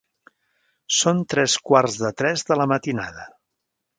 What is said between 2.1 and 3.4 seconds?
tres de la matinada.